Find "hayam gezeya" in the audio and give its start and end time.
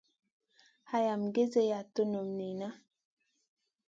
0.89-1.79